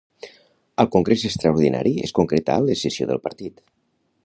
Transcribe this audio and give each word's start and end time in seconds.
Al 0.83 0.89
congrés 0.95 1.25
extraordinari 1.29 1.93
es 2.09 2.15
concretà 2.21 2.57
l'escissió 2.65 3.09
del 3.13 3.23
partit. 3.29 3.63